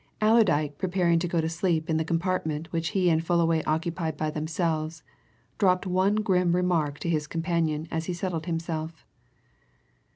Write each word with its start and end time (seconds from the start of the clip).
Allerdyke, 0.19 0.79
preparing 0.79 1.19
to 1.19 1.27
go 1.27 1.41
to 1.41 1.47
sleep 1.47 1.87
in 1.87 1.97
the 1.97 2.03
compartment 2.03 2.71
which 2.71 2.87
he 2.87 3.07
and 3.11 3.23
Fullaway 3.23 3.61
occupied 3.65 4.17
by 4.17 4.31
themselves, 4.31 5.03
dropped 5.59 5.85
one 5.85 6.15
grim 6.15 6.55
remark 6.55 6.97
to 7.01 7.07
his 7.07 7.27
companion 7.27 7.87
as 7.91 8.05
he 8.05 8.13
settled 8.13 8.47
himself. 8.47 9.05